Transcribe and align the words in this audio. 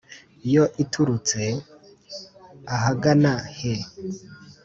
yo 0.53 0.63
iturutse 0.83 1.41
ahagana 2.75 3.33
he’” 3.57 3.73